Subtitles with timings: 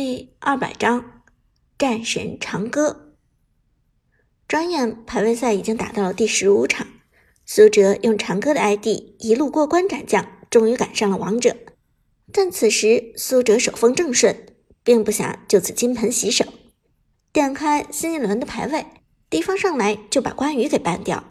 [0.00, 1.24] 第二百章，
[1.76, 3.16] 战神长歌。
[4.46, 6.86] 转眼排位赛已经打到了第十五场，
[7.44, 8.86] 苏哲用长歌的 ID
[9.18, 11.56] 一路过关斩将，终于赶上了王者。
[12.32, 14.46] 但此时苏哲手风正顺，
[14.84, 16.44] 并不想就此金盆洗手。
[17.32, 18.86] 点开新一轮的排位，
[19.28, 21.24] 敌方上来就把关羽给 ban 掉。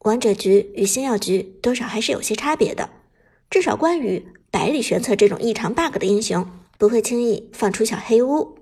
[0.00, 2.90] 王者局与星耀局多少还是有些差别的，
[3.48, 6.44] 至少关羽百里玄策这种异常 bug 的英雄。
[6.78, 8.56] 不会轻易放出小黑屋。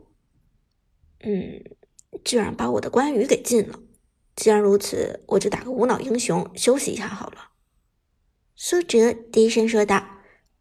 [1.21, 1.63] 嗯，
[2.25, 3.79] 居然把我的关羽给禁了。
[4.35, 7.51] 既然如此，我就打个无脑英雄休息一下好了。
[8.55, 10.05] 苏哲低声说道：“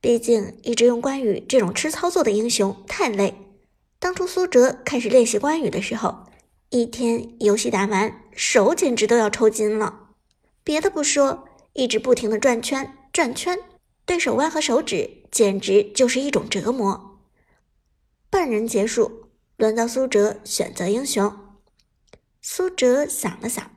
[0.01, 3.35] 毕竟一直用关羽这种吃操作的英雄太累。
[3.99, 6.25] 当初苏哲开始练习关羽的时候，
[6.69, 10.09] 一天游戏打完，手简直都要抽筋了。
[10.63, 13.57] 别的不说，一直不停的转圈转圈，
[14.05, 17.13] 对手腕和手指简直就是一种折磨。”
[18.35, 21.33] 半人结束，轮到苏哲选择英雄。
[22.41, 23.71] 苏哲想了想，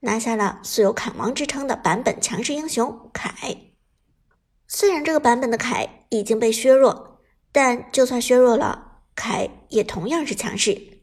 [0.00, 3.30] 拿下了素有“砍王”之称的版本强势英雄凯。
[4.66, 7.20] 虽然这个版本的凯已经被削弱，
[7.52, 11.02] 但就算削弱了，凯也同样是强势。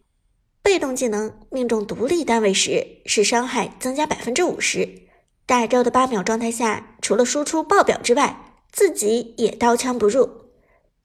[0.63, 5.03] 被动技能命中独立单位时，使伤害增加百分之五十。
[5.45, 10.49] 大招的八秒状态下，除了输出爆表之外，自己也刀枪不入。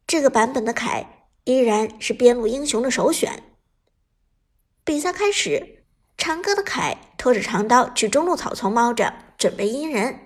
[0.06, 1.19] 这个版本的凯。
[1.51, 3.43] 依然是边路英雄的首选。
[4.84, 5.84] 比赛开始，
[6.17, 10.21] 长歌的凯拖着长刀去中路草丛猫着，准备阴人。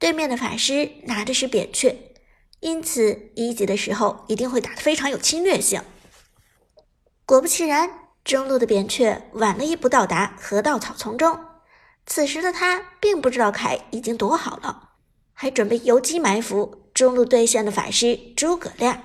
[0.00, 1.96] 对面的法师拿的是扁鹊，
[2.60, 5.80] 因此一级的时候一定会打得非常有侵略性。
[7.24, 11.38] 果不其然，中路的扁鹊晚了一步到达河道草丛中。
[12.04, 14.90] 此时的他并不知道凯已经躲好了，
[15.34, 19.02] 还准备游击埋伏中路对线的法师诸葛亮。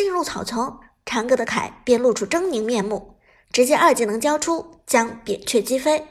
[0.00, 3.18] 进入草丛，长歌的凯便露出狰狞面目，
[3.52, 6.08] 直接二技能交出，将扁鹊击飞。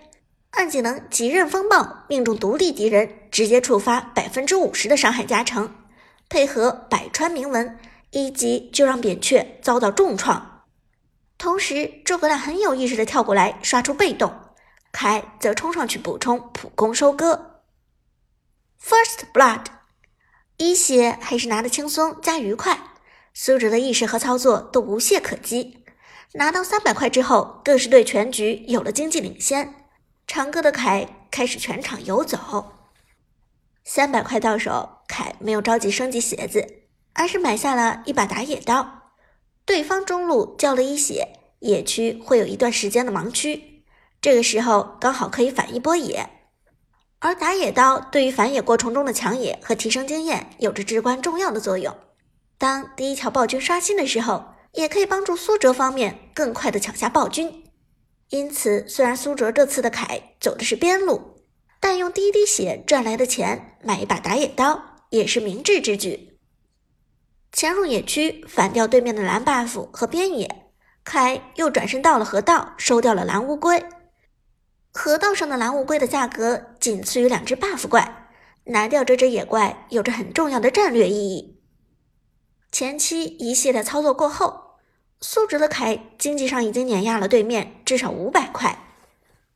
[0.51, 5.73] 二技能极刃风暴命中独立敌人，直接触发百分之五十的伤害加成，
[6.29, 7.79] 配合百川铭文，
[8.11, 10.65] 一击就让扁鹊遭到重创。
[11.39, 14.31] 同时，诸葛亮很有意识的跳过来刷出被动，
[14.91, 17.63] 凯则冲上去补充普攻收割。
[18.79, 19.65] First Blood，
[20.57, 22.79] 一血还是拿的轻松加愉快。
[23.33, 25.83] 苏哲的意识和操作都无懈可击，
[26.33, 29.75] 拿到三百块之后，更是对全局有了经济领先。
[30.27, 32.73] 长歌的凯开始全场游走，
[33.83, 39.11] 三百块到手，凯没有着急升级鞋子，而是买下了一把打野刀。
[39.65, 43.83] 对方中路交了一血，野区会有一段时间的盲区，
[44.21, 46.29] 这个时候刚好可以反一波野。
[47.19, 51.95] 而打野刀对于反野过程中的抢野和提升经验有着至关重要的作用。
[52.59, 57.63] 当第一条暴君刷新的时候，也可以帮助苏哲方面更快的抢下暴君。
[58.31, 61.45] 因此，虽然苏哲这次的凯走的是边路，
[61.79, 66.37] 但用第一滴血赚来的钱买一把打野刀也是明智之举。
[67.53, 70.65] 潜入野区反掉对面的蓝 buff 和边野，
[71.05, 73.85] 凯又转身到了河道收掉了蓝乌龟。
[74.91, 78.27] 河道上的蓝乌龟的价格仅次于两只 buff 怪，
[78.65, 81.58] 拿掉这只野怪有着很重要的战略意义。
[82.71, 84.75] 前期一系列操作过后，
[85.19, 88.85] 苏哲的凯经济上已经碾压了对面至少五百块。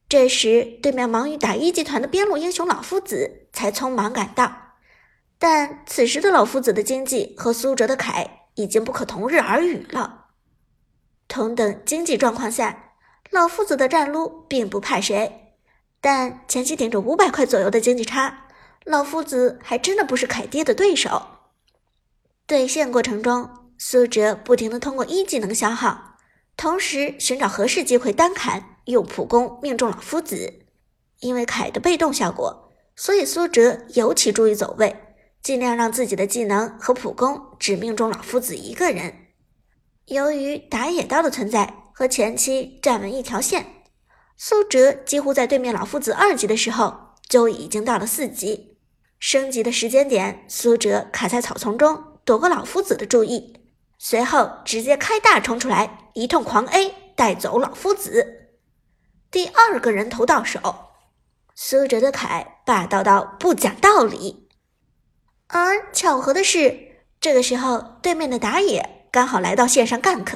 [0.10, 4.74] 这时，对面忙于打一级团的边路英雄老夫子才匆忙赶到，
[5.40, 10.26] 但此时的老夫子的经济和苏哲的凯已经不可同日而语了。
[11.28, 12.92] 同等经济状况下，
[13.32, 15.56] 老夫子的战撸并不怕谁，
[16.02, 18.48] 但前期顶着五百块左右的经济差，
[18.84, 21.28] 老夫子还真的不是凯爹的对手。
[22.46, 26.18] 对线过程中，苏哲不停的通过一技能消耗，
[26.58, 30.60] 同时寻找合适机会单砍，用普攻命中老夫子。
[31.22, 34.94] 因为凯的被动效果，所以苏哲尤其注意走位，
[35.42, 39.14] 尽量让自己的技能和普攻只命中老夫子一个人。
[40.08, 43.84] 由于打野刀的存在和前期站稳一条线，
[44.36, 48.78] 苏哲几乎在对面老夫子二级的时候就已经到了四级。
[49.18, 52.13] 升级的时间点，苏哲卡在草丛中。
[52.26, 53.60] 躲过老夫子的注意，
[53.98, 58.50] 随后直接开大冲出来，一通狂 A 带走老夫子。
[59.30, 60.62] 第二个人头到手，
[61.56, 64.48] 苏哲的凯霸道到不讲道理。
[65.48, 70.36] 而巧合的是，这个时候对面的打野刚好来到线上 gank，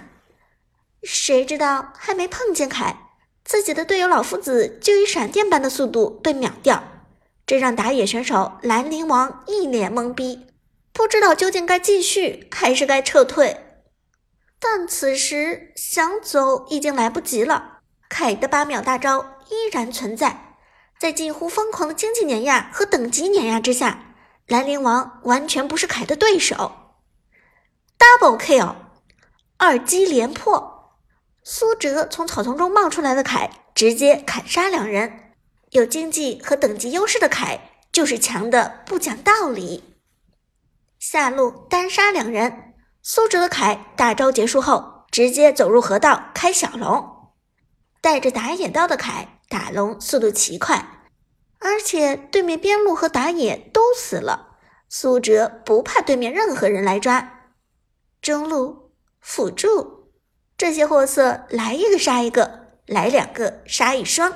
[1.03, 3.11] 谁知道还没碰见凯，
[3.45, 6.83] 自己的队友老夫子就以闪电般的速度被秒掉，
[7.45, 10.47] 这让打野选手兰陵王一脸懵逼。
[10.97, 13.61] 不知道究竟该继续还是该撤退。
[14.59, 17.81] 但此时想走已经来不及了。
[18.09, 20.55] 凯的八秒大招依然存在，
[20.99, 24.15] 在近乎疯狂的经济碾压和等级碾压之下，
[24.47, 26.95] 兰陵王完全不是凯的对手。
[27.99, 28.73] Double kill，
[29.57, 30.95] 二击连破，
[31.44, 35.35] 苏哲从草丛中冒出来的凯直接砍杀两人。
[35.69, 37.59] 有经济和等级优势的凯
[37.91, 39.83] 就是强的不讲道理。
[40.99, 47.33] 下路单杀两人，苏哲的凯大招结束后直接走入河道开小龙，
[48.01, 51.05] 带着打野刀的凯打龙速度奇快，
[51.59, 54.57] 而且对面边路和打野都死了，
[54.89, 57.51] 苏哲不怕对面任何人来抓。
[58.21, 58.91] 中路
[59.21, 60.11] 辅助
[60.57, 64.33] 这些货色来一个杀一个，来两个杀一双。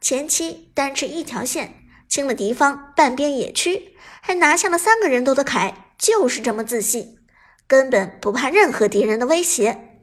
[0.00, 7.18] 前期单吃一条线，清了敌方半边野区，还拿下了三个人头的凯，就是这么自信，
[7.66, 9.98] 根本不怕任何敌人的威胁。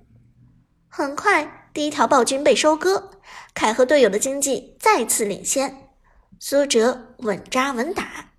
[0.89, 3.11] 很快，第一条暴君被收割，
[3.53, 5.89] 凯和队友的经济再次领先。
[6.39, 8.31] 苏哲稳扎稳打，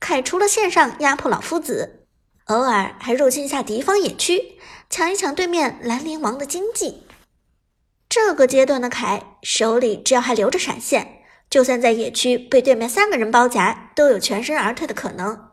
[0.00, 2.06] 凯除了线上压迫老夫子，
[2.46, 4.58] 偶尔还入侵下敌方野区，
[4.88, 7.06] 抢一抢对面兰陵王的经济。
[8.08, 11.19] 这个阶段的凯手里只要还留着闪现，
[11.50, 15.50] 就算在野区被对面三个人包夹，都有全身而退的可能。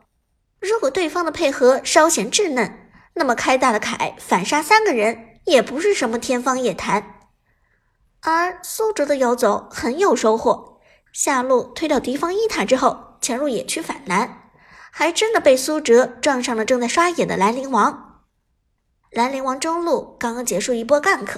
[0.60, 7.16] 如果对方的配合稍显稚嫩，那么开大的凯反杀三个人也不是什么天方夜谭。
[8.20, 10.80] 而苏哲的游走很有收获，
[11.12, 14.50] 下路推掉敌方一塔之后，潜入野区反蓝，
[14.92, 18.22] 还真的被苏哲撞上了正在刷野的兰陵王。
[19.10, 21.36] 兰陵王中路刚刚结束一波 gank。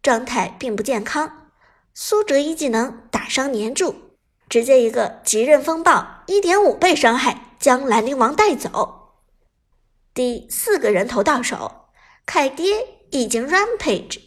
[0.00, 1.47] 状态并不健康，
[2.00, 4.12] 苏哲一技能打伤粘住，
[4.48, 9.16] 直接一个极刃风暴，一点五倍伤害将兰陵王带走。
[10.14, 11.88] 第四个人头到手，
[12.24, 14.20] 凯爹已经 rampage，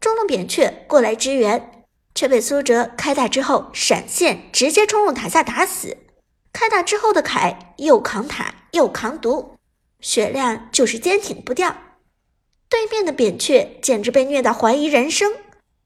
[0.00, 1.84] 中路扁鹊过来支援，
[2.16, 5.98] 却被苏哲开大之后闪现直接冲入塔下打死。
[6.52, 9.56] 开大之后的凯又扛塔又扛毒，
[10.00, 11.76] 血量就是坚挺不掉。
[12.68, 15.32] 对面的扁鹊简直被虐到怀疑人生，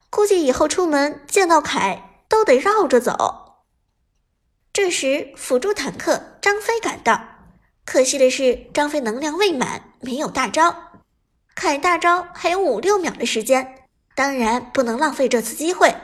[0.09, 3.63] 估计以后出门见到凯都得绕着走。
[4.71, 7.19] 这时，辅助坦克张飞赶到，
[7.85, 10.91] 可惜的是张飞能量未满，没有大招。
[11.55, 15.95] 凯大招还有五六秒的时间，当然不能浪费这次机会。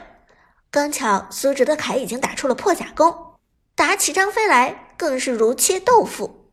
[0.70, 3.36] 刚巧苏哲的凯已经打出了破甲弓，
[3.76, 6.50] 打起张飞来更是如切豆腐。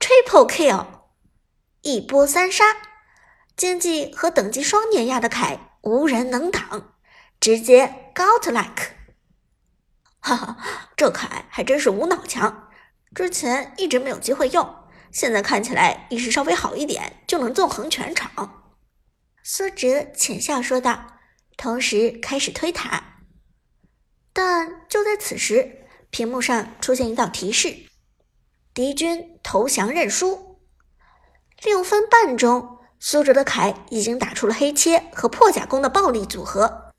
[0.00, 0.86] Triple kill，
[1.82, 2.64] 一波三杀。
[3.54, 6.94] 经济和等级双碾压的凯无人能挡，
[7.38, 8.94] 直接 got like，。
[10.18, 10.56] 哈哈，
[10.96, 12.70] 这凯还真是无脑强，
[13.14, 14.74] 之前一直没有机会用，
[15.12, 18.64] 现在看起来意识稍微好一点就能纵横全场。
[19.42, 21.18] 苏哲浅笑说道，
[21.58, 23.18] 同时开始推塔。
[24.32, 27.90] 但就在此时，屏幕上出现一道提示：
[28.72, 30.62] 敌军投降认输。
[31.62, 32.70] 六分半钟。
[33.06, 36.90] 苏哲的凯已经打出了黑切和破甲弓的暴力组合，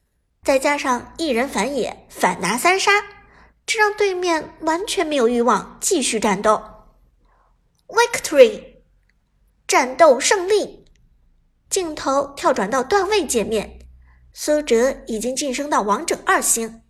[0.43, 2.91] 再加上一人反野反拿三杀，
[3.65, 6.61] 这让对面完全没有欲望继续战斗。
[7.87, 8.75] Victory，
[9.67, 10.85] 战斗胜利。
[11.71, 13.79] 镜头跳转到段位界面，
[14.31, 16.83] 苏哲已经晋升到王者二星，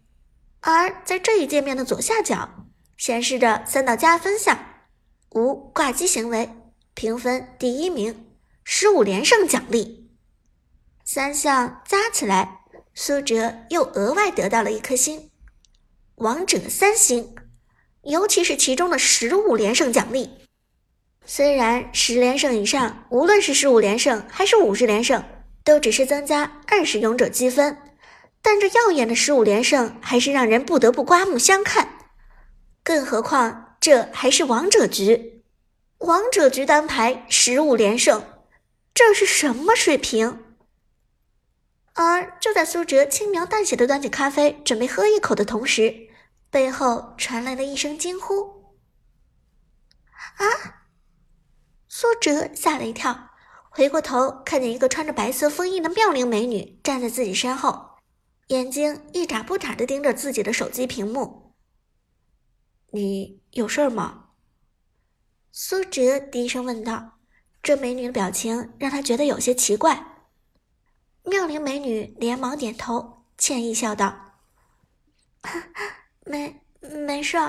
[0.59, 2.49] 而在这一界面的左下角
[2.97, 4.59] 显示着三道加分项：
[5.29, 6.49] 无挂机行为，
[6.93, 8.24] 评分第一名。
[8.67, 10.09] 十五连胜奖励，
[11.05, 12.61] 三项加起来，
[12.95, 15.29] 苏哲又额外得到了一颗星，
[16.15, 17.35] 王者三星。
[18.01, 20.31] 尤其是其中的十五连胜奖励，
[21.25, 25.23] 虽然十连胜以上，无论是十五连胜还是五十连胜，
[25.63, 27.77] 都只是增加二十勇者积分，
[28.41, 31.99] 但这耀眼的十五连胜还是让人不得不刮目相看。
[32.83, 35.43] 更何况这还是王者局，
[35.99, 38.23] 王者局单排十五连胜。
[38.95, 40.55] 这是什么水平？
[41.95, 46.07] 而就在苏哲轻描淡写的端起咖啡准备喝一口的同时，
[46.49, 48.77] 背后传来了一声惊呼
[50.39, 50.87] ：“啊！”
[51.89, 53.31] 苏哲吓了一跳，
[53.69, 57.97] 回过头看见一个穿着白色风衣的妙龄美女站在自己身后，
[58.47, 61.53] 眼睛一眨不眨的盯着自己的手机屏幕。
[62.91, 64.29] “你有事吗？”
[65.51, 67.14] 苏哲低声问道。
[67.65, 70.05] 这美女的表情让他觉得有些奇怪。
[71.23, 74.35] 妙龄美女连忙点头，歉意笑道
[76.25, 77.39] ：“没没事。”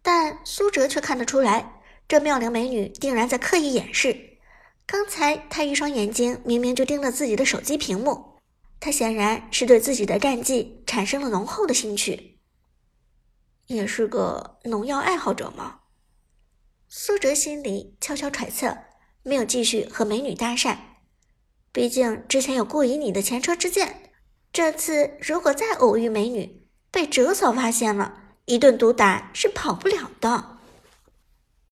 [0.00, 4.38] 但苏哲却看得出来，这妙龄美女定然在刻意掩饰。
[4.86, 8.38] 刚才他一双眼睛明明就盯着自己的手机屏幕，
[8.78, 12.38] 他显然是对自己的战绩产生了浓厚的兴趣。
[13.66, 15.77] 也是个农药爱好者吗？
[16.90, 18.78] 苏哲心里悄悄揣测，
[19.22, 20.76] 没有继续和美女搭讪。
[21.70, 24.10] 毕竟之前有顾以你的前车之鉴，
[24.52, 28.14] 这次如果再偶遇美女，被哲嫂发现了，
[28.46, 30.57] 一顿毒打是跑不了的。